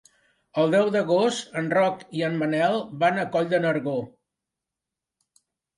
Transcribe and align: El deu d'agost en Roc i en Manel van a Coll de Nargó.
El 0.61 0.71
deu 0.75 0.87
d'agost 0.95 1.53
en 1.61 1.69
Roc 1.79 2.01
i 2.21 2.25
en 2.31 2.41
Manel 2.41 2.81
van 3.05 3.21
a 3.21 3.29
Coll 3.37 3.55
de 3.55 3.63
Nargó. 3.69 3.97